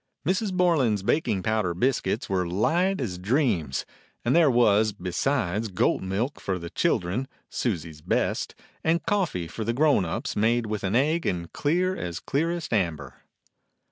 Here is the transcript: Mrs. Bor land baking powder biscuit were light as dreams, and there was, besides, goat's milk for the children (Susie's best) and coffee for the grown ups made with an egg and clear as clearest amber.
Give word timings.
Mrs. 0.25 0.51
Bor 0.51 0.77
land 0.77 1.05
baking 1.05 1.43
powder 1.43 1.75
biscuit 1.75 2.27
were 2.27 2.47
light 2.47 2.99
as 2.99 3.19
dreams, 3.19 3.85
and 4.25 4.35
there 4.35 4.49
was, 4.49 4.93
besides, 4.93 5.67
goat's 5.67 6.01
milk 6.01 6.39
for 6.41 6.57
the 6.57 6.71
children 6.71 7.27
(Susie's 7.51 8.01
best) 8.01 8.55
and 8.83 9.05
coffee 9.05 9.47
for 9.47 9.63
the 9.63 9.73
grown 9.73 10.03
ups 10.03 10.35
made 10.35 10.65
with 10.65 10.83
an 10.83 10.95
egg 10.95 11.27
and 11.27 11.53
clear 11.53 11.95
as 11.95 12.19
clearest 12.19 12.73
amber. 12.73 13.21